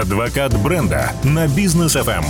[0.00, 2.24] Адвокат бренда на бизнес FM.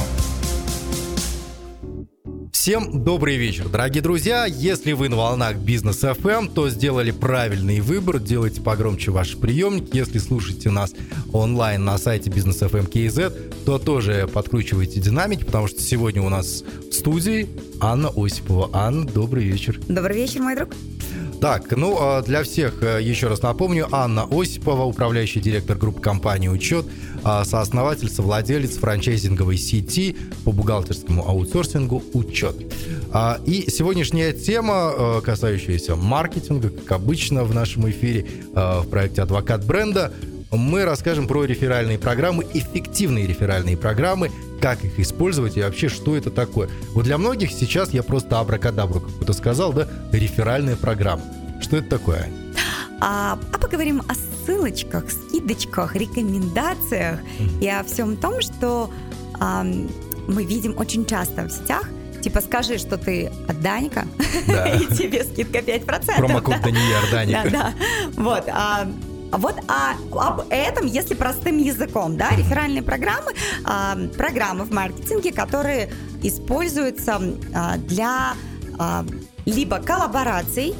[2.53, 4.45] Всем добрый вечер, дорогие друзья.
[4.45, 8.19] Если вы на волнах Бизнес FM, то сделали правильный выбор.
[8.19, 9.97] Делайте погромче ваши приемники.
[9.97, 10.93] Если слушаете нас
[11.33, 16.65] онлайн на сайте Бизнес FM KZ, то тоже подкручивайте динамики, потому что сегодня у нас
[16.91, 17.49] в студии
[17.81, 18.69] Анна Осипова.
[18.75, 19.81] Анна, добрый вечер.
[19.89, 20.71] Добрый вечер, мой друг.
[21.41, 26.49] Так, ну, а для всех э, еще раз напомню, Анна Осипова, управляющий директор группы компании
[26.49, 26.87] «Учет»,
[27.23, 32.57] а, сооснователь, совладелец франчайзинговой сети по бухгалтерскому аутсорсингу «Учет».
[33.13, 39.23] А, и сегодняшняя тема, э, касающаяся маркетинга, как обычно в нашем эфире э, в проекте
[39.23, 40.13] «Адвокат бренда»,
[40.57, 46.31] мы расскажем про реферальные программы, эффективные реферальные программы, как их использовать и вообще, что это
[46.31, 46.69] такое.
[46.93, 51.23] Вот для многих сейчас я просто абракадабру какую-то сказал, да, реферальная программа.
[51.61, 52.29] Что это такое?
[53.01, 57.65] А, а поговорим о ссылочках, скидочках, рекомендациях mm-hmm.
[57.65, 58.91] и о всем том, что
[59.41, 59.65] а,
[60.27, 61.89] мы видим очень часто в сетях.
[62.23, 64.07] Типа скажи, что ты от Даника,
[64.47, 64.67] да.
[64.77, 66.17] и тебе скидка 5%.
[66.17, 66.63] Промокод да?
[66.63, 67.35] Данияр Даник.
[67.35, 67.75] Да, да.
[68.17, 68.45] Вот.
[68.49, 68.89] А,
[69.39, 73.33] вот а, об этом, если простым языком, да, реферальные программы,
[73.65, 75.91] а, программы в маркетинге, которые
[76.23, 77.21] используются
[77.55, 78.35] а, для
[78.79, 79.05] а,
[79.47, 80.75] либо коллабораций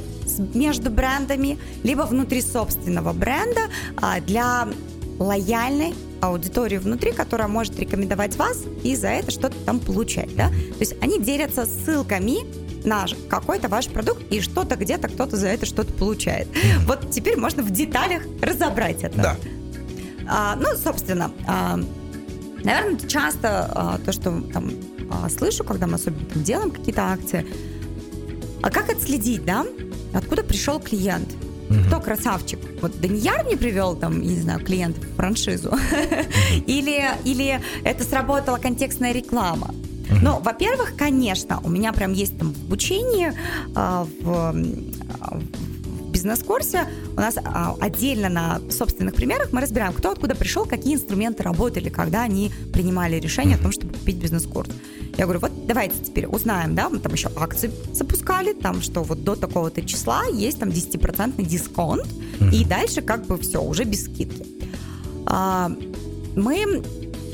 [0.55, 3.63] между брендами, либо внутри собственного бренда
[4.01, 4.69] а, для
[5.19, 10.49] лояльной аудитории внутри, которая может рекомендовать вас и за это что-то там получать, да.
[10.49, 15.67] То есть они делятся ссылками на какой-то ваш продукт, и что-то где-то кто-то за это
[15.67, 16.49] что-то получает.
[16.49, 16.87] Mm-hmm.
[16.87, 19.17] Вот теперь можно в деталях разобрать это.
[19.17, 19.37] Да.
[20.27, 21.79] А, ну, собственно, а,
[22.63, 24.73] наверное, часто а, то, что там
[25.11, 27.47] а, слышу, когда мы особенно там, делаем какие-то акции,
[28.63, 29.67] а как отследить, да,
[30.13, 31.29] откуда пришел клиент?
[31.87, 32.59] Кто красавчик?
[32.83, 35.73] Вот Данияр не привел там, не знаю, клиентов в франшизу?
[36.67, 39.75] Или, или это сработала контекстная реклама?
[40.23, 43.35] Ну, во-первых, конечно, у меня прям есть там обучение
[43.75, 46.87] а, в, в бизнес-курсе.
[47.17, 51.89] У нас а, отдельно на собственных примерах мы разбираем, кто откуда пришел, какие инструменты работали,
[51.89, 54.71] когда они принимали решение о том, чтобы купить бизнес-курс.
[55.17, 59.23] Я говорю, вот давайте теперь узнаем, да, мы там еще акции запускали, там, что вот
[59.25, 62.55] до такого-то числа есть там 10% дисконт, mm-hmm.
[62.55, 64.47] и дальше как бы все, уже без скидки.
[65.27, 65.71] А,
[66.37, 66.83] мы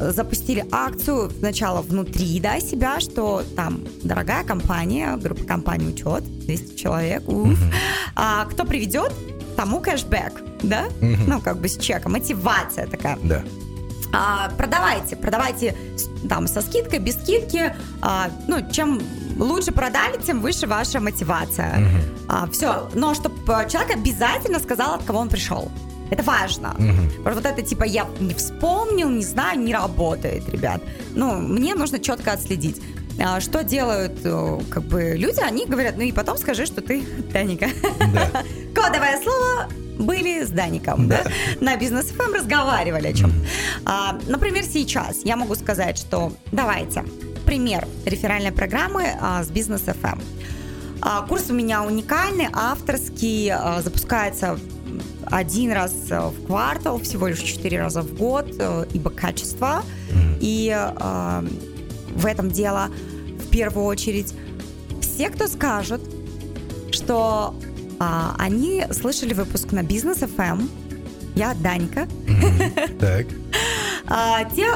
[0.00, 7.28] запустили акцию сначала внутри да, себя, что там дорогая компания, группа компаний учет, 200 человек,
[7.28, 7.53] уф.
[7.53, 7.59] Угу.
[8.16, 9.12] А, кто приведет,
[9.56, 10.87] тому кэшбэк, да?
[11.00, 11.16] Угу.
[11.27, 13.19] Ну, как бы с чеком, мотивация такая.
[13.22, 13.43] Да.
[14.12, 15.77] А, продавайте, продавайте
[16.28, 17.75] там со скидкой, без скидки.
[18.03, 19.00] А, ну, чем
[19.38, 21.78] лучше продали, тем выше ваша мотивация.
[21.78, 22.27] Угу.
[22.28, 23.37] А, все, но чтобы
[23.69, 25.71] человек обязательно сказал, от кого он пришел.
[26.10, 26.75] Это важно.
[26.78, 27.31] Угу.
[27.34, 30.82] Вот это типа я не вспомнил, не знаю, не работает, ребят.
[31.15, 32.81] Ну, мне нужно четко отследить.
[33.22, 35.41] А, что делают э, как бы люди?
[35.41, 37.69] Они говорят, ну и потом скажи, что ты Даника.
[38.12, 38.31] Да.
[38.75, 39.69] Кодовое слово
[39.99, 41.22] были с Даником, да.
[41.25, 41.31] да?
[41.60, 43.31] На бизнес ФМ разговаривали о чем.
[43.31, 43.44] Mm.
[43.84, 47.04] А, например, сейчас я могу сказать, что давайте
[47.44, 50.20] пример реферальной программы а, с бизнес ФМ.
[51.03, 54.59] А, курс у меня уникальный, авторский, а, запускается
[55.26, 59.82] один раз э, в квартал, всего лишь четыре раза в год, э, ибо качество.
[60.41, 61.42] И э,
[62.14, 62.88] в этом дело
[63.38, 64.34] в первую очередь
[65.00, 66.00] все, кто скажет,
[66.92, 67.54] что
[67.98, 68.04] э,
[68.38, 70.69] они слышали выпуск на бизнес FM,
[71.34, 72.08] я Данька.
[72.98, 73.26] Так.
[74.06, 74.69] А, те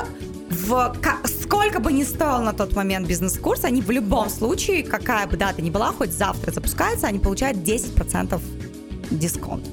[0.51, 0.97] в,
[1.43, 5.61] сколько бы ни стоил на тот момент бизнес-курс, они в любом случае, какая бы дата
[5.61, 8.41] ни была, хоть завтра запускается, они получают 10%
[9.11, 9.65] дисконт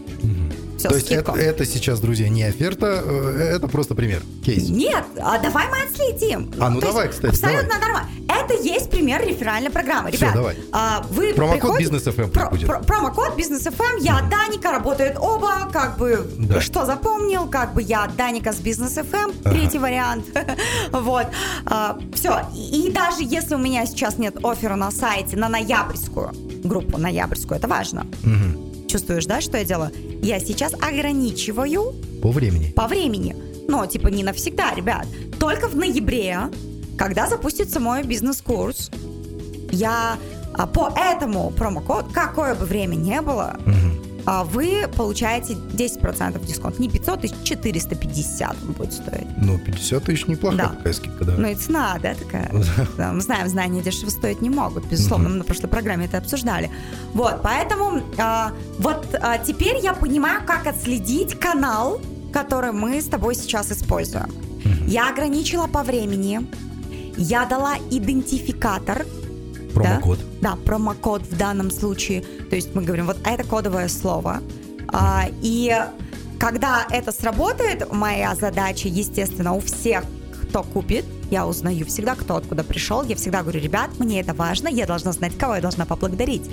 [0.82, 4.70] все, То есть это, это сейчас, друзья, не оферта, э, это просто пример, кейс.
[4.70, 6.52] Нет, а давай мы отследим.
[6.60, 7.80] А, ну То давай, кстати, Абсолютно давай.
[7.80, 8.10] нормально.
[8.28, 10.10] Это есть пример реферальной программы.
[10.10, 10.56] Ребят, Все, давай.
[10.72, 12.68] А, вы Промокод бизнес FM про, будет.
[12.68, 14.30] Про, промокод бизнес FM, я mm.
[14.30, 16.62] Даника, работают оба, как бы, да.
[16.62, 19.52] что запомнил, как бы я Даника с бизнес FM, ага.
[19.52, 20.26] третий вариант.
[20.92, 21.28] вот.
[21.66, 22.42] А, все.
[22.56, 26.32] И, и даже если у меня сейчас нет оффера на сайте на ноябрьскую
[26.64, 28.08] группу, ноябрьскую, это важно.
[28.24, 28.61] Угу
[28.92, 29.92] Чувствуешь, да, что я делаю?
[30.22, 31.96] Я сейчас ограничиваю...
[32.22, 32.74] По времени.
[32.76, 33.34] По времени.
[33.70, 35.08] Но, типа, не навсегда, ребят.
[35.40, 36.50] Только в ноябре,
[36.98, 38.92] когда запустится мой бизнес-курс,
[39.72, 40.18] я
[40.54, 46.80] а, по этому промокоду, какое бы время не было, угу вы получаете 10% дисконт.
[46.80, 49.28] Не 500 тысяч, 450 он будет стоить.
[49.38, 50.76] Ну, 50 тысяч неплохая да.
[50.76, 51.34] такая скидка, да.
[51.38, 52.52] Ну, и цена, да, такая.
[52.98, 55.30] да, мы знаем, знания дешево стоить не могут, безусловно.
[55.30, 56.70] Мы на прошлой программе это обсуждали.
[57.14, 62.02] Вот, поэтому а, вот а, теперь я понимаю, как отследить канал,
[62.32, 64.30] который мы с тобой сейчас используем.
[64.88, 66.42] Я ограничила по времени.
[67.18, 69.06] Я дала идентификатор.
[69.74, 70.20] Промокод.
[70.42, 72.24] Да, да, промокод в данном случае.
[72.50, 74.42] То есть мы говорим, вот это кодовое слово.
[74.88, 75.74] А, и
[76.40, 80.04] когда это сработает, моя задача, естественно, у всех,
[80.44, 83.04] кто купит, я узнаю всегда, кто откуда пришел.
[83.04, 86.50] Я всегда говорю, ребят, мне это важно, я должна знать, кого я должна поблагодарить.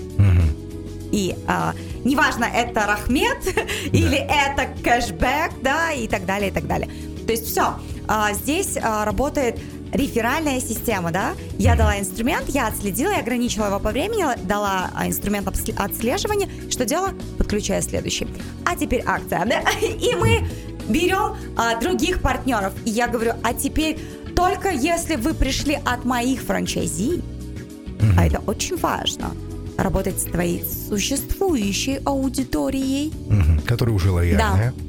[1.11, 1.75] И а,
[2.05, 3.63] неважно, это Рахмет да.
[3.93, 6.91] или это кэшбэк, да, и так далее, и так далее.
[7.27, 7.75] То есть все.
[8.07, 9.59] А, здесь а, работает
[9.93, 15.07] реферальная система, да, я дала инструмент, я отследила, я ограничила его по времени, дала а,
[15.07, 17.13] инструмент отслеживания, что делала?
[17.39, 18.27] Подключаю следующий.
[18.65, 20.47] А теперь акция, да, и мы
[20.89, 23.99] берем а, других партнеров, и я говорю, а теперь
[24.35, 28.15] только если вы пришли от моих франчайзи, mm-hmm.
[28.17, 29.33] а это очень важно,
[29.77, 33.67] работать с твоей существующей аудиторией, mm-hmm.
[33.67, 34.73] которая уже лояльная.
[34.77, 34.88] Да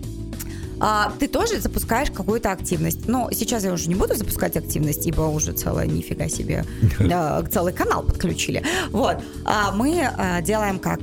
[0.80, 3.08] а, ты тоже запускаешь какую-то активность.
[3.08, 6.66] Но сейчас я уже не буду запускать активность, ибо уже целое нифига себе,
[7.52, 8.64] целый канал подключили.
[8.92, 9.18] Вот.
[9.46, 11.00] А мы а, делаем как?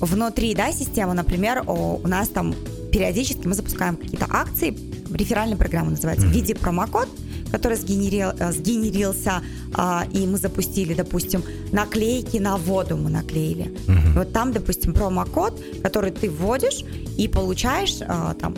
[0.00, 2.54] Внутри да, системы, например, у, нас там
[2.92, 4.76] периодически мы запускаем какие-то акции,
[5.12, 6.30] реферальная программа называется, mm-hmm.
[6.30, 7.08] в виде промокод,
[7.52, 9.42] который сгенерил, э, сгенерился,
[9.74, 13.72] а, и мы запустили, допустим, наклейки на воду мы наклеили.
[13.86, 14.14] Uh-huh.
[14.14, 16.82] Вот там, допустим, промокод, который ты вводишь
[17.16, 18.56] и получаешь а, там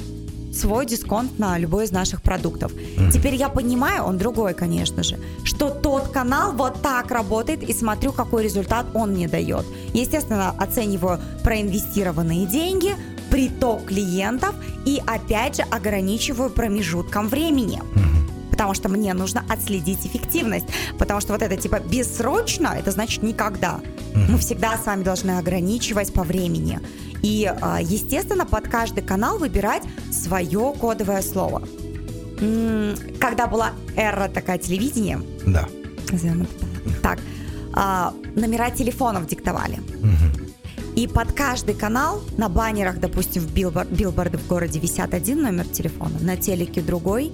[0.55, 2.73] свой дисконт на любой из наших продуктов.
[2.73, 3.11] Mm-hmm.
[3.13, 8.13] Теперь я понимаю, он другой, конечно же, что тот канал вот так работает и смотрю,
[8.13, 9.67] какой результат он мне дает.
[9.93, 12.95] Естественно, оцениваю проинвестированные деньги,
[13.31, 14.55] приток клиентов
[14.85, 17.81] и опять же ограничиваю промежутком времени.
[17.81, 18.14] Mm-hmm.
[18.65, 20.65] Потому что мне нужно отследить эффективность.
[20.99, 23.81] Потому что вот это типа бессрочно, это значит никогда.
[24.15, 26.81] Мы всегда с вами должны ограничивать по времени.
[27.23, 31.63] И, а, естественно, под каждый канал выбирать свое кодовое слово.
[33.21, 35.69] Когда была эра такая телевидения, да.
[37.03, 37.19] так,
[37.75, 39.79] а, номера телефонов диктовали.
[40.97, 45.67] И под каждый канал на баннерах, допустим, в билбор, билборды в городе висят один номер
[45.67, 47.33] телефона, на телеке другой,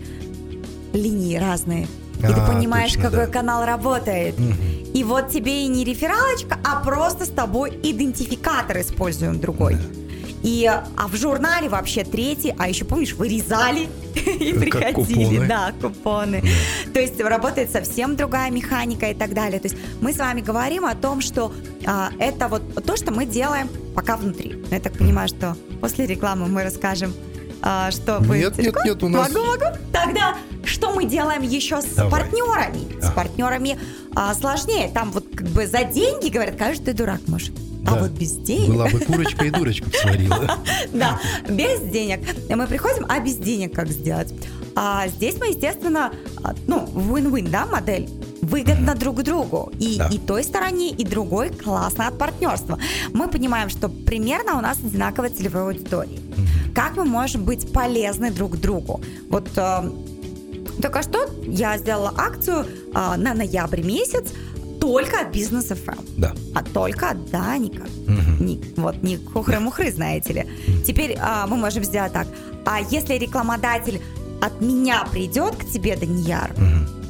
[0.92, 1.86] линии разные.
[2.20, 3.32] И а, ты понимаешь, точно, какой да.
[3.32, 4.38] канал работает.
[4.38, 4.54] Угу.
[4.94, 9.74] И вот тебе и не рефералочка, а просто с тобой идентификатор используем другой.
[9.74, 9.80] Да.
[10.42, 15.24] И, а в журнале вообще третий, а еще помнишь, вырезали и приходили.
[15.24, 15.46] Купоны.
[15.46, 16.42] Да, купоны.
[16.42, 16.92] Да.
[16.94, 19.60] То есть работает совсем другая механика и так далее.
[19.60, 21.52] То есть мы с вами говорим о том, что
[21.86, 24.56] а, это вот то, что мы делаем пока внутри.
[24.70, 27.12] Я так понимаю, что после рекламы мы расскажем
[27.62, 28.38] а, что вы...
[28.38, 29.30] Нет, нет, нет, у нас...
[29.30, 29.76] Могу, могу.
[29.92, 30.36] Тогда
[30.70, 32.10] что мы делаем еще с Давай.
[32.10, 32.96] партнерами?
[33.02, 33.06] А.
[33.06, 33.78] С партнерами
[34.14, 34.90] а, сложнее.
[34.92, 37.52] Там вот как бы за деньги говорят, ты дурак, может.
[37.86, 37.96] А да.
[37.96, 38.74] А вот без денег...
[38.74, 40.58] Была бы курочка и дурочку сварила.
[40.92, 41.18] Да,
[41.48, 42.20] без денег.
[42.48, 44.32] Мы приходим, а без денег как сделать?
[44.76, 46.12] А здесь мы, естественно,
[46.42, 48.08] а, ну, win-win, да, модель
[48.42, 49.72] выгодно друг другу.
[49.78, 50.08] И, да.
[50.08, 52.78] и той стороне, и другой классно от партнерства.
[53.12, 56.18] Мы понимаем, что примерно у нас одинаковая целевая аудитория.
[56.74, 59.00] Как мы можем быть полезны друг другу?
[59.28, 59.90] Вот э,
[60.80, 64.32] только что я сделала акцию э, на ноябрь месяц
[64.80, 66.08] только от бизнес FM.
[66.16, 66.34] Да.
[66.54, 67.82] А только от Даника.
[67.82, 68.44] Угу.
[68.44, 70.46] Не, вот не хухры-мухры, знаете ли.
[70.86, 72.26] Теперь а, мы можем сделать так.
[72.64, 74.00] А если рекламодатель
[74.40, 77.00] от меня придет к тебе, Данияр, угу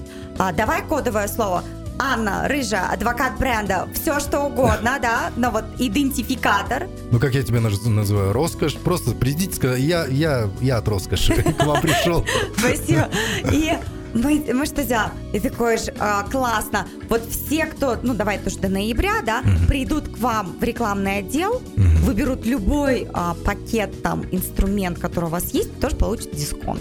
[0.40, 1.62] а, давай кодовое слово.
[2.02, 6.88] Анна, рыжая, адвокат бренда, все что угодно, да, но вот идентификатор.
[7.10, 11.62] Ну, как я тебя называю, роскошь, просто придите, сказать, я, я, я от роскоши к
[11.62, 12.24] вам пришел.
[12.56, 13.10] Спасибо.
[13.52, 13.74] И
[14.14, 15.10] мы, мы что сделаем?
[15.34, 16.88] И такой же а, классно.
[17.10, 21.18] Вот все, кто, ну давай тоже до ноября, да, uh придут к вам в рекламный
[21.18, 26.80] отдел, uh выберут любой а, пакет, там, инструмент, который у вас есть, тоже получат дисконт.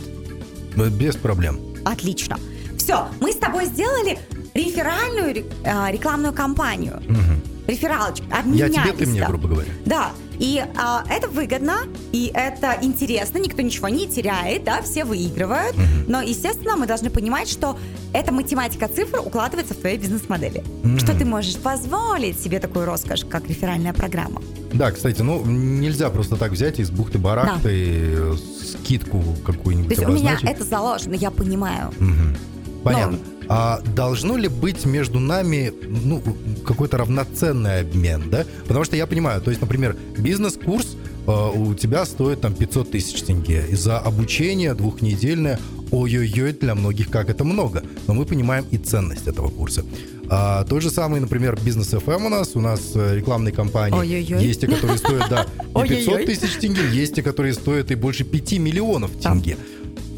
[0.78, 1.60] Без проблем.
[1.84, 2.38] Отлично.
[2.78, 4.18] Все, мы с тобой сделали
[4.54, 7.02] реферальную э, рекламную кампанию.
[7.08, 7.68] Угу.
[7.68, 8.26] Рефералочку.
[8.54, 9.72] Я тебе, ты мне, грубо говоря.
[9.86, 10.12] Да.
[10.40, 11.80] И а, это выгодно,
[12.14, 15.76] и это интересно, никто ничего не теряет, да, все выигрывают.
[15.76, 15.84] Угу.
[16.08, 17.78] Но, естественно, мы должны понимать, что
[18.14, 20.64] эта математика цифр укладывается в твоей бизнес-модели.
[20.84, 21.00] Угу.
[21.00, 24.42] Что ты можешь позволить себе такую роскошь, как реферальная программа.
[24.72, 27.70] Да, кстати, ну нельзя просто так взять из бухты-барахты да.
[27.70, 31.90] Э, скидку какую-нибудь То есть у меня это заложено, я понимаю.
[32.00, 32.84] Угу.
[32.84, 33.18] Понятно.
[33.18, 33.39] Но...
[33.52, 36.22] А должно ли быть между нами ну,
[36.66, 38.46] какой-то равноценный обмен, да?
[38.68, 43.24] Потому что я понимаю, то есть, например, бизнес-курс э, у тебя стоит там 500 тысяч
[43.24, 43.66] тенге.
[43.68, 47.82] И за обучение двухнедельное, ой-ой-ой, для многих как это много.
[48.06, 49.84] Но мы понимаем и ценность этого курса.
[50.30, 52.56] А, тот же самый, например, бизнес FM у нас.
[52.56, 53.98] У нас э, рекламные кампании.
[53.98, 54.46] Ой-ой-ой.
[54.46, 55.48] Есть те, которые стоят, да,
[55.84, 59.58] и 500 тысяч тенге, есть те, которые стоят и больше 5 миллионов тенге.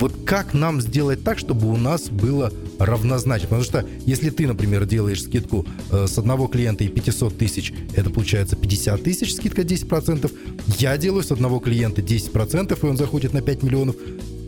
[0.01, 3.47] Вот как нам сделать так, чтобы у нас было равнозначно?
[3.49, 8.09] Потому что если ты, например, делаешь скидку э, с одного клиента и 500 тысяч, это
[8.09, 10.31] получается 50 тысяч, скидка 10%.
[10.79, 13.95] Я делаю с одного клиента 10%, и он заходит на 5 миллионов.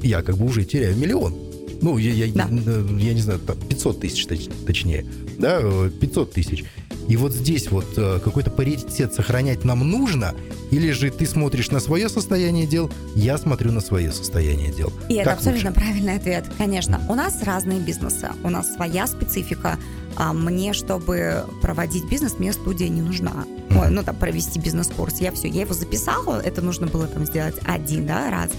[0.02, 1.36] Я как бы уже теряю миллион.
[1.84, 2.50] Ну, я, я, Да.
[2.50, 5.06] э, я не знаю, там 500 тысяч точ- точнее.
[5.38, 6.64] Да, э, 500 тысяч.
[7.08, 10.34] И вот здесь вот э, какой-то паритет сохранять нам нужно,
[10.72, 14.92] или же ты смотришь на свое состояние дел, я смотрю на свое состояние дел.
[15.10, 15.82] И это Как абсолютно лучше?
[15.82, 16.46] правильный ответ.
[16.58, 19.78] Конечно, у нас разные бизнесы, у нас своя специфика.
[20.16, 23.46] А мне, чтобы проводить бизнес, мне студия не нужна.
[23.72, 25.20] Ой, ну, там, провести бизнес-курс.
[25.20, 28.52] Я все, я его записала, это нужно было там сделать один, да, раз.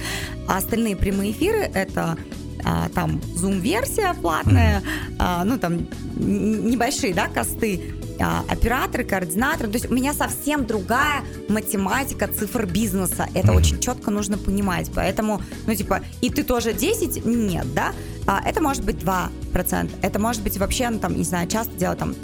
[0.48, 2.18] А остальные прямые эфиры— это
[2.64, 4.82] а, там Zoom-версия платная,
[5.18, 5.86] а, ну, там
[6.16, 9.68] небольшие, да, косты, а, операторы, координаторы.
[9.70, 13.28] То есть у меня совсем другая математика цифр бизнеса.
[13.34, 14.90] Это очень четко нужно понимать.
[14.94, 17.24] Поэтому, ну, типа, и ты тоже 10?
[17.24, 17.92] Нет, да?
[18.26, 19.90] А, это может быть 2%.
[20.02, 22.14] Это может быть вообще, ну, там, не знаю, часто делать там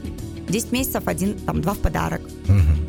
[0.49, 2.23] 10 месяцев, один, там, два в подарок.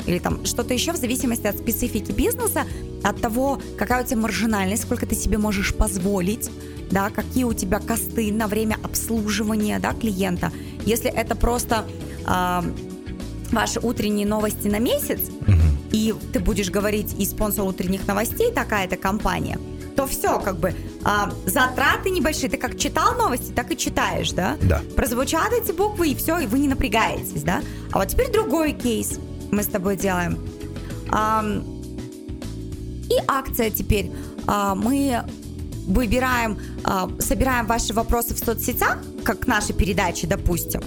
[0.06, 2.64] Или там что-то еще в зависимости от специфики бизнеса,
[3.04, 6.50] от того, какая у тебя маржинальность, сколько ты себе можешь позволить,
[6.90, 10.52] да, какие у тебя косты на время обслуживания, да, клиента.
[10.84, 11.84] Если это просто
[12.24, 12.64] а,
[13.52, 15.20] ваши утренние новости на месяц,
[15.92, 19.58] и ты будешь говорить и спонсор утренних новостей такая-то компания,
[19.94, 22.48] то все, как бы, а, затраты небольшие.
[22.48, 24.56] Ты как читал новости, так и читаешь, да?
[24.62, 24.80] Да.
[24.96, 27.60] Прозвучат эти буквы, и все, и вы не напрягаетесь, да?
[27.92, 29.18] А вот теперь другой кейс
[29.50, 30.38] мы с тобой делаем.
[31.10, 31.62] Ам,
[33.10, 34.10] и акция теперь.
[34.46, 35.22] А, мы
[35.86, 40.82] выбираем, а, собираем ваши вопросы в соцсетях, как к нашей передаче, допустим.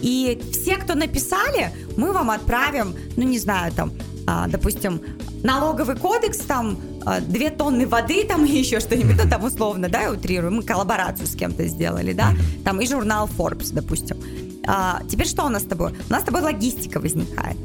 [0.00, 3.92] И все, кто написали, мы вам отправим, ну не знаю, там,
[4.26, 5.00] а, допустим,
[5.42, 10.02] налоговый кодекс, там, а, две тонны воды, там, и еще что-нибудь, ну, там, условно, да,
[10.02, 12.34] я утрирую, мы коллаборацию с кем-то сделали, да,
[12.64, 14.18] там, и журнал Forbes, допустим.
[14.66, 15.92] А, теперь что у нас с тобой?
[16.08, 17.56] У нас с тобой логистика возникает.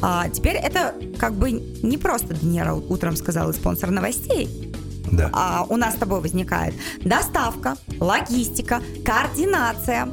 [0.00, 4.48] А, теперь это как бы не просто Даниэра утром сказала спонсор новостей,
[5.16, 5.30] Да.
[5.32, 10.08] а у нас с тобой возникает доставка, логистика, координация.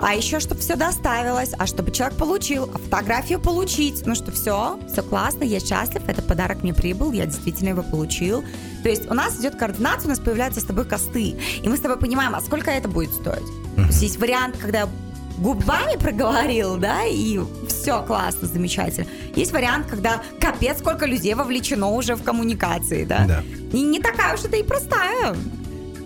[0.00, 4.04] А еще, чтобы все доставилось, а чтобы человек получил, а фотографию получить.
[4.04, 8.42] Ну что, все, все классно, я счастлив, это подарок мне прибыл, я действительно его получил.
[8.82, 11.36] То есть у нас идет координация, у нас появляются с тобой косты.
[11.62, 13.46] И мы с тобой понимаем, а сколько это будет стоить.
[13.76, 14.88] То есть есть вариант, когда я
[15.38, 19.06] губами проговорил, да, и все классно, замечательно.
[19.34, 23.24] Есть вариант, когда капец, сколько людей вовлечено уже в коммуникации, да.
[23.26, 23.42] Да.
[23.72, 25.34] И не такая уж это и простая.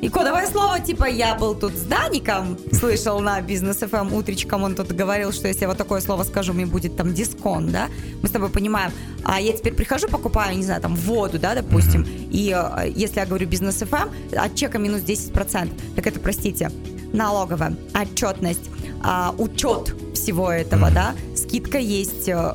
[0.01, 4.77] И кодовое слово, типа, я был тут с Даником, слышал на бизнес FM утречком, он
[4.77, 7.89] тут говорил, что если я вот такое слово скажу, мне будет там дисконт, да?
[8.23, 8.93] Мы с тобой понимаем.
[9.25, 13.27] А я теперь прихожу, покупаю, не знаю, там, воду, да, допустим, и э, если я
[13.27, 16.71] говорю бизнес FM, от чека минус 10%, так это, простите,
[17.13, 18.71] налоговая, отчетность,
[19.03, 22.55] а, учет всего этого, да, скидка есть э,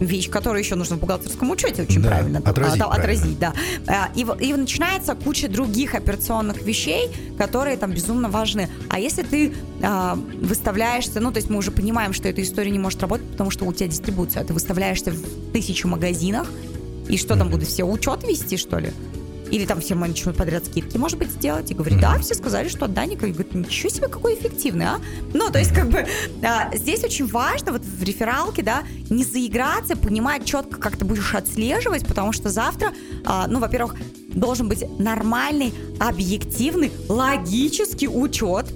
[0.00, 3.54] вещь, которую еще нужно в бухгалтерском учете очень Да, правильно отразить а, да, отразить, да.
[3.86, 8.68] А, И, и начинается куча других операционных вещей, которые там безумно важны.
[8.88, 12.78] А если ты а, выставляешься, ну, то есть мы уже понимаем, что эта история не
[12.78, 16.50] может работать, потому что у тебя дистрибуция, а ты выставляешься в тысячу магазинах,
[17.08, 18.92] и что там будут все учет вести, что ли?
[19.50, 21.70] Или там все начнут подряд скидки, может быть, сделать.
[21.70, 23.26] И говорит, да, все сказали, что от Даника.
[23.26, 25.00] И говорит, ничего себе, какой эффективный, а?
[25.32, 26.06] Ну, то есть, как бы,
[26.42, 31.34] а, здесь очень важно вот в рефералке, да, не заиграться, понимать четко, как ты будешь
[31.34, 32.92] отслеживать, потому что завтра,
[33.24, 33.96] а, ну, во-первых,
[34.28, 38.66] должен быть нормальный, объективный, логический учет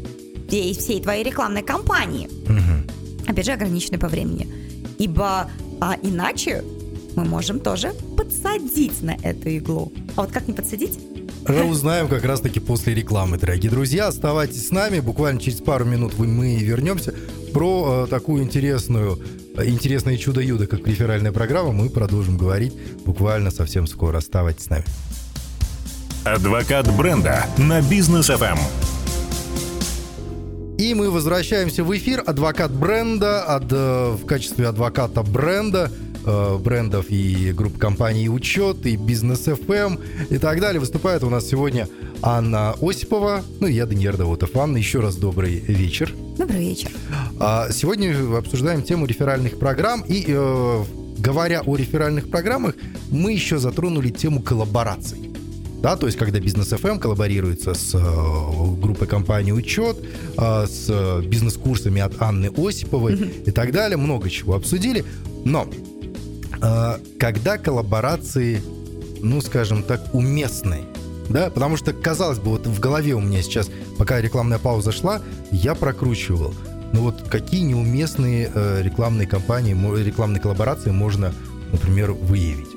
[0.48, 2.28] всей, всей твоей рекламной кампании.
[3.26, 4.48] Опять же, ограниченный по времени.
[4.98, 6.64] Ибо а, иначе
[7.18, 9.92] мы можем тоже подсадить на эту иглу.
[10.14, 11.00] А вот как не подсадить?
[11.68, 14.06] Узнаем как раз-таки после рекламы, дорогие друзья.
[14.06, 15.00] Оставайтесь с нами.
[15.00, 17.12] Буквально через пару минут мы вернемся.
[17.52, 19.18] Про э, такую интересную,
[19.56, 24.18] э, интересное чудо-юдо, как реферальная программа, мы продолжим говорить буквально совсем скоро.
[24.18, 24.84] Оставайтесь с нами.
[26.24, 28.58] Адвокат бренда на бизнес FM.
[30.78, 32.22] И мы возвращаемся в эфир.
[32.24, 35.90] Адвокат бренда ад- э, в качестве адвоката бренда
[36.28, 39.98] э, брендов и групп компаний «Учет», и «Бизнес FM»
[40.30, 40.80] и так далее.
[40.80, 41.88] Выступает у нас сегодня
[42.22, 44.56] Анна Осипова, ну и я, Даниил Давутов.
[44.56, 46.14] Анна, еще раз добрый вечер.
[46.36, 46.90] Добрый вечер.
[47.40, 50.02] А, Сегодня обсуждаем тему реферальных программ.
[50.06, 50.84] И э,
[51.18, 52.74] говоря о реферальных программах,
[53.10, 55.32] мы еще затронули тему коллабораций.
[55.82, 59.96] Да, то есть, когда бизнес FM коллаборируется с э, группой компании «Учет»,
[60.36, 63.14] э, с бизнес-курсами от Анны Осиповой
[63.46, 65.04] и так далее, много чего обсудили.
[65.44, 65.68] Но
[67.18, 68.62] когда коллаборации,
[69.20, 70.84] ну, скажем так, уместны,
[71.28, 75.20] да, потому что, казалось бы, вот в голове у меня сейчас, пока рекламная пауза шла,
[75.50, 76.54] я прокручивал,
[76.92, 81.34] ну вот какие неуместные э, рекламные кампании, рекламные коллаборации можно,
[81.70, 82.68] например, выявить.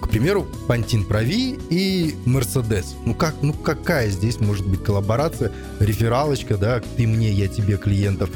[0.00, 2.94] К примеру, Пантин Прави и Мерседес.
[3.04, 8.30] Ну как, ну какая здесь может быть коллаборация, рефералочка, да, ты мне, я тебе клиентов.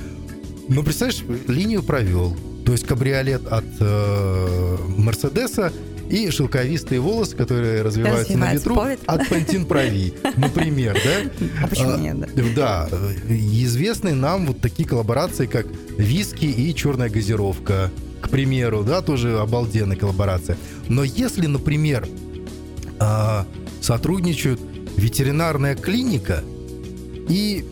[0.68, 2.36] Ну представляешь, линию провел.
[2.70, 5.72] То есть кабриолет от э, Мерседеса
[6.08, 9.00] и шелковистые волосы, которые развиваются на ветру повод.
[9.06, 11.46] от Пантин Прави, например, да?
[11.64, 12.32] А почему нет?
[12.54, 12.88] Да,
[13.28, 15.66] известны нам вот такие коллаборации, как
[15.98, 20.56] виски и черная газировка, к примеру, да, тоже обалденная коллаборация.
[20.88, 22.06] Но если, например,
[23.00, 23.48] а,
[23.80, 24.60] сотрудничают
[24.96, 26.44] ветеринарная клиника
[27.28, 27.64] и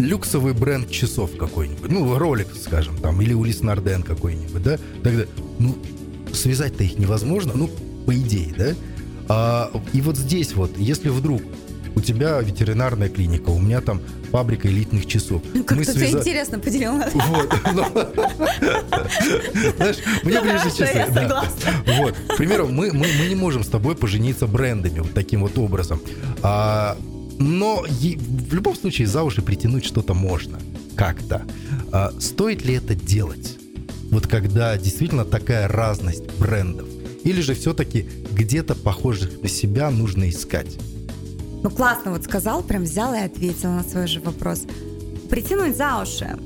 [0.00, 5.24] люксовый бренд часов какой-нибудь, ну, ролик, скажем, там, или Улис Нарден какой-нибудь, да, тогда,
[5.58, 5.76] ну,
[6.32, 7.70] связать-то их невозможно, ну,
[8.06, 8.74] по идее, да?
[9.28, 11.42] А, и вот здесь вот, если вдруг
[11.94, 15.42] у тебя ветеринарная клиника, у меня там фабрика элитных часов.
[15.52, 16.12] Ну, как-то связа...
[16.12, 16.92] ты интересно поделил.
[16.92, 17.52] Вот.
[17.74, 17.84] Ну,
[19.76, 21.06] знаешь, мне ближе часы.
[21.98, 22.14] Вот.
[22.28, 26.00] К примеру, мы, не можем с тобой пожениться брендами вот таким вот образом.
[27.40, 30.60] Но в любом случае за уши притянуть что-то можно.
[30.94, 31.42] Как-то.
[31.90, 33.56] А, стоит ли это делать?
[34.10, 36.86] Вот когда действительно такая разность брендов.
[37.24, 40.76] Или же все-таки где-то похожих на себя нужно искать?
[41.62, 44.64] Ну, классно вот сказал, прям взял и ответил на свой же вопрос.
[45.30, 46.38] Притянуть за уши.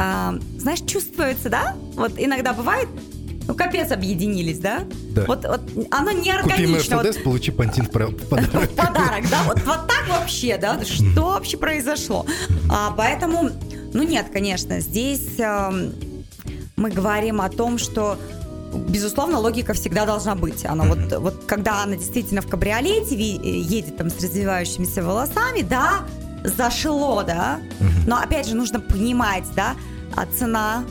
[0.00, 1.76] А, знаешь, чувствуется, да?
[1.94, 2.88] Вот иногда бывает,
[3.46, 4.84] ну, капец, объединились, да?
[5.10, 5.24] Да.
[5.26, 6.56] Вот, вот оно не органично.
[6.56, 8.70] Купи Мерседес, вот, получи Пантин в подарок.
[8.70, 9.42] В подарок, да?
[9.46, 10.82] Вот, вот так вообще, да?
[10.84, 12.26] Что вообще произошло?
[12.70, 13.50] А, поэтому,
[13.92, 15.90] ну нет, конечно, здесь э,
[16.76, 18.18] мы говорим о том, что
[18.88, 20.64] безусловно, логика всегда должна быть.
[20.64, 21.10] Она mm-hmm.
[21.10, 26.04] вот, вот когда она действительно в кабриолете едет там с развивающимися волосами, да,
[26.44, 27.60] зашло, да.
[27.80, 28.04] Mm-hmm.
[28.06, 29.74] Но опять же нужно понимать, да,
[30.16, 30.84] а цена,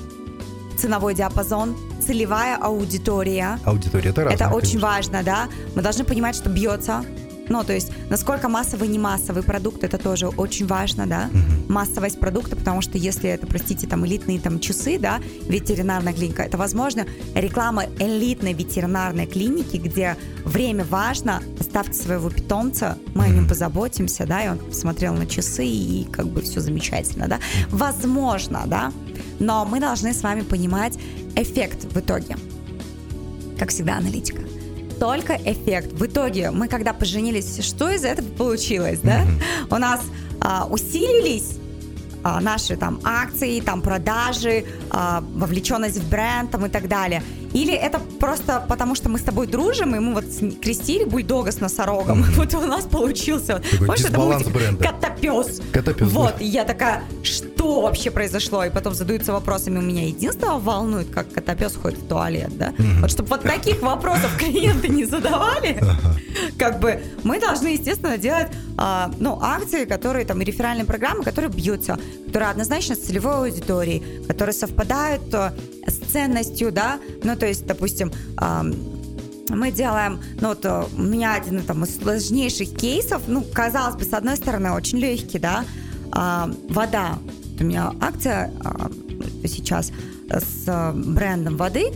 [0.77, 3.59] ценовой диапазон, целевая аудитория.
[3.65, 4.87] Аудитория это разное, Это очень конечно.
[4.87, 5.49] важно, да.
[5.75, 7.05] Мы должны понимать, что бьется
[7.51, 11.73] ну, то есть, насколько массовый, не массовый продукт, это тоже очень важно, да, угу.
[11.73, 16.57] массовость продукта, потому что если это, простите, там, элитные там часы, да, ветеринарная клиника, это,
[16.57, 24.25] возможно, реклама элитной ветеринарной клиники, где время важно, оставьте своего питомца, мы о нем позаботимся,
[24.25, 27.39] да, и он посмотрел на часы, и как бы все замечательно, да.
[27.69, 28.93] Возможно, да,
[29.41, 30.97] но мы должны с вами понимать
[31.35, 32.37] эффект в итоге.
[33.57, 34.41] Как всегда, аналитика
[34.99, 35.93] только эффект.
[35.93, 39.25] В итоге мы, когда поженились, что из этого получилось, да?
[39.71, 40.01] У нас
[40.39, 41.57] а, усилились
[42.23, 47.23] а, наши там акции, там продажи, а, вовлеченность в бренд там, и так далее.
[47.53, 50.25] Или это просто потому, что мы с тобой дружим, и мы вот
[50.61, 52.23] крестили бульдога с носорогом.
[52.23, 52.31] Mm-hmm.
[52.41, 53.61] Вот у нас получился.
[53.71, 54.83] Такой Помнишь, это мультик бренда.
[54.83, 55.61] Котопес.
[55.71, 56.11] Котопес.
[56.11, 56.43] Вот, да.
[56.43, 58.63] и я такая, что вообще произошло?
[58.63, 59.77] И потом задаются вопросами.
[59.77, 62.69] У меня единственного волнует, как котопес ходит в туалет, да?
[62.69, 63.01] Mm-hmm.
[63.01, 65.81] Вот чтобы вот таких вопросов клиенты не задавали,
[66.61, 71.49] как бы мы должны, естественно, делать а, ну, акции, которые там, и реферальные программы, которые
[71.49, 71.97] бьются,
[72.27, 75.53] которые однозначно с целевой аудиторией, которые совпадают э,
[75.87, 78.11] с ценностью, да, ну, то есть, допустим,
[79.49, 84.03] мы делаем, ну вот э, у меня один там, из сложнейших кейсов, ну, казалось бы,
[84.03, 85.65] с одной стороны, очень легкий, да,
[86.69, 87.17] вода.
[87.59, 88.53] У меня акция
[89.45, 89.91] сейчас
[90.29, 91.91] с брендом воды,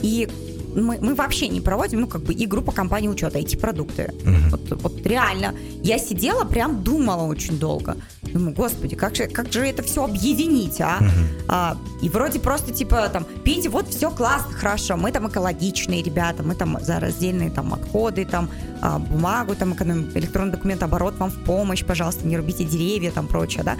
[0.00, 0.28] и
[0.74, 4.12] мы, мы вообще не проводим, ну, как бы, и группа компаний учета, эти продукты.
[4.24, 4.50] Uh-huh.
[4.50, 5.54] Вот, вот реально.
[5.82, 7.96] Я сидела, прям думала очень долго.
[8.22, 10.98] Думаю, господи, как же, как же это все объединить, а?
[11.00, 11.44] Uh-huh.
[11.48, 11.76] а?
[12.02, 16.54] И вроде просто, типа, там, пейте, вот все классно, хорошо, мы там экологичные ребята, мы
[16.54, 21.84] там за раздельные там отходы, там, а, бумагу, там, электронный документ, оборот вам в помощь,
[21.84, 23.76] пожалуйста, не рубите деревья, там, прочее, да?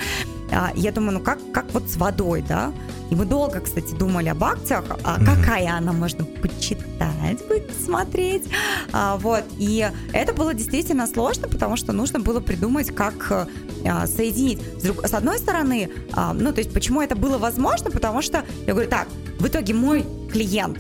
[0.51, 2.73] А, я думаю, ну, как, как вот с водой, да?
[3.11, 5.25] И мы долго, кстати, думали об акциях, а mm-hmm.
[5.25, 8.49] какая она можно почитать, будет смотреть.
[8.93, 9.45] А, вот.
[9.59, 13.49] И это было действительно сложно, потому что нужно было придумать, как
[13.87, 14.61] а, соединить.
[14.79, 17.91] С, друг, с одной стороны, а, ну, то есть, почему это было возможно?
[17.91, 19.09] Потому что я говорю, так,
[19.39, 20.79] в итоге мой клиент,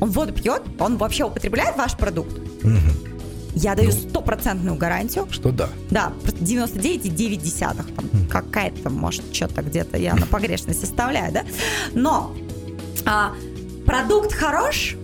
[0.00, 2.36] он воду пьет, он вообще употребляет ваш продукт.
[2.62, 3.07] Mm-hmm.
[3.60, 3.92] Я даю ну.
[3.92, 5.26] стопроцентную гарантию.
[5.30, 5.68] Что да.
[5.90, 7.94] Да, просто 99,9.
[7.94, 8.28] Там, mm.
[8.28, 11.44] Какая-то, может, что-то где-то я на погрешность оставляю, да?
[11.92, 12.34] Но
[13.04, 13.34] а,
[13.84, 14.96] продукт хорош,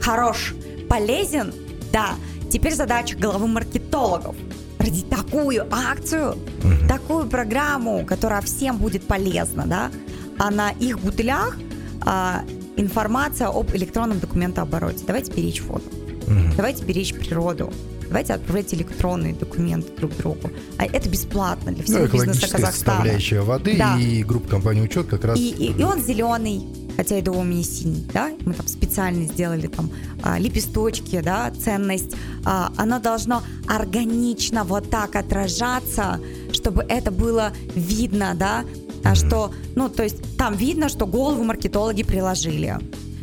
[0.00, 0.54] хорош,
[0.88, 1.52] полезен,
[1.92, 2.14] да.
[2.50, 4.34] Теперь задача головы маркетологов
[4.78, 6.88] родить такую акцию, mm-hmm.
[6.88, 9.90] такую программу, которая всем будет полезна, да,
[10.38, 11.56] а на их бутылях
[12.00, 12.42] а,
[12.76, 15.04] информация об электронном документообороте.
[15.06, 15.84] Давайте беречь фото.
[15.90, 16.56] Mm-hmm.
[16.56, 17.72] Давайте беречь природу.
[18.10, 20.50] Давайте отправлять электронные документы друг другу.
[20.78, 22.72] А это бесплатно для всего ну, бизнеса Казахстана.
[22.72, 23.96] составляющая воды да.
[23.98, 25.38] и группа компании «Учет» как раз...
[25.38, 29.68] И, и, и он зеленый, хотя и дома не синий, да, мы там специально сделали
[29.68, 29.90] там
[30.24, 36.20] а, лепесточки, да, ценность, а, оно должно органично вот так отражаться,
[36.52, 38.64] чтобы это было видно, да,
[39.04, 42.76] а что, ну, то есть там видно, что голову маркетологи приложили,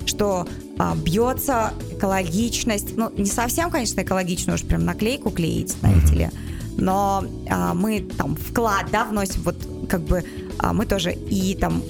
[0.05, 0.47] что
[0.79, 6.29] а, бьется экологичность, ну, не совсем, конечно, экологично, уж прям наклейку клеить, знаете ли,
[6.77, 9.55] но а, мы там вклад, да, вносим, вот
[9.89, 10.23] как бы
[10.59, 11.81] а, мы тоже и там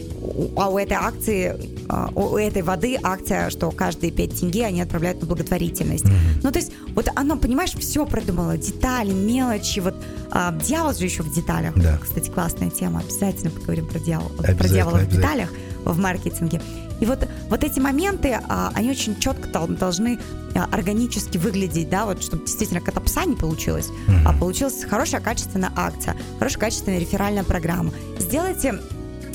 [0.56, 1.56] а у этой акции,
[1.90, 6.06] а, у этой воды акция, что каждые 5 тенге они отправляют на благотворительность.
[6.06, 6.42] Mm-hmm.
[6.44, 9.96] Ну, то есть, вот оно, понимаешь, все продумало, детали, мелочи, вот
[10.32, 11.74] а, дьявол же еще в деталях.
[11.76, 11.98] Да.
[12.02, 15.50] Кстати, классная тема, обязательно поговорим про дьявол, про дьявола в деталях
[15.94, 16.62] в маркетинге.
[17.00, 20.20] И вот, вот эти моменты, а, они очень четко должны
[20.56, 24.24] а, органически выглядеть, да, вот чтобы действительно кота пса не получилось, mm-hmm.
[24.26, 27.92] а получилась хорошая качественная акция, хорошая качественная реферальная программа.
[28.18, 28.80] Сделайте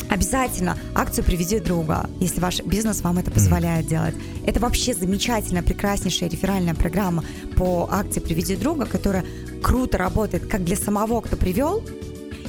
[0.09, 3.89] обязательно акцию «Приведи друга», если ваш бизнес вам это позволяет mm.
[3.89, 4.15] делать.
[4.47, 7.25] Это вообще замечательная, прекраснейшая реферальная программа
[7.57, 9.25] по акции «Приведи друга», которая
[9.63, 11.83] круто работает как для самого, кто привел,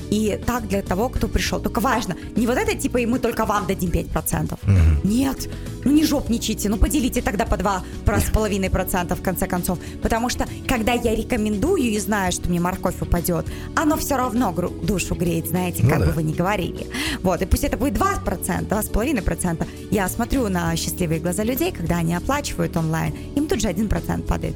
[0.10, 1.60] и так для того, кто пришел.
[1.60, 4.10] Только важно, не вот это типа, и мы только вам дадим 5%.
[4.14, 5.08] Mm-hmm.
[5.08, 5.50] Нет,
[5.84, 9.80] ну не жопничайте, ну поделите тогда по 2,5% в конце концов.
[10.02, 15.16] Потому что, когда я рекомендую и знаю, что мне морковь упадет, оно все равно душу
[15.16, 16.16] греет, знаете, ну как ну, бы да.
[16.16, 16.88] вы ни говорили.
[17.22, 19.68] Вот, и пусть это будет 2%, 2,5%.
[19.92, 24.56] Я смотрю на счастливые глаза людей, когда они оплачивают онлайн, им тут же 1% падает.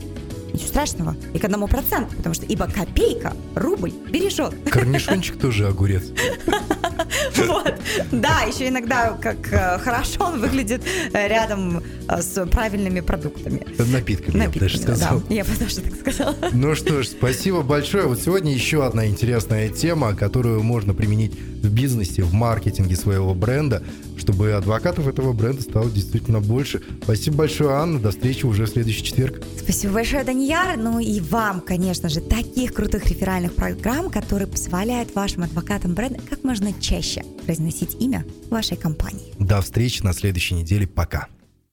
[0.58, 1.16] Ничего страшного.
[1.36, 4.56] И к одному проценту, потому что ибо копейка рубль бережет.
[4.72, 6.12] Корнишончик тоже огурец.
[7.48, 7.74] Вот.
[8.12, 10.84] Да, еще иногда как э, хорошо он выглядит
[11.14, 13.66] э, рядом э, с правильными продуктами.
[13.78, 15.22] Напитками, я бы даже сказал.
[15.28, 16.36] Да, я бы даже так сказала.
[16.52, 18.06] Ну что ж, спасибо большое.
[18.06, 23.84] Вот сегодня еще одна интересная тема, которую можно применить в бизнесе, в маркетинге своего бренда,
[24.18, 26.82] чтобы адвокатов этого бренда стало действительно больше.
[27.04, 28.00] Спасибо большое, Анна.
[28.00, 29.44] До встречи уже в следующий четверг.
[29.62, 30.78] Спасибо большое, Данияр.
[30.78, 36.44] Ну и вам, конечно же, таких крутых реферальных программ, которые позволяют вашим адвокатам бренда как
[36.44, 39.34] можно чаще произносить имя вашей компании.
[39.40, 40.88] До встречи на следующей неделе.
[40.88, 41.28] Пока.